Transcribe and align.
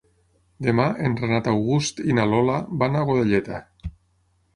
Demà 0.67 0.85
en 1.09 1.17
Renat 1.19 1.49
August 1.51 2.01
i 2.11 2.15
na 2.19 2.25
Lola 2.31 2.55
van 2.85 2.97
a 2.97 3.05
Godelleta. 3.11 3.61